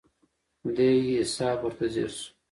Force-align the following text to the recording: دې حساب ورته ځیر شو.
دې 0.75 0.89
حساب 1.19 1.57
ورته 1.63 1.85
ځیر 1.93 2.11
شو. 2.17 2.25